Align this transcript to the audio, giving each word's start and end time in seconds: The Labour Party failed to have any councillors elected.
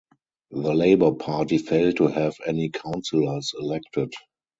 The 0.49 0.73
Labour 0.73 1.11
Party 1.11 1.59
failed 1.59 1.97
to 1.97 2.07
have 2.07 2.33
any 2.47 2.69
councillors 2.69 3.53
elected. 3.55 4.11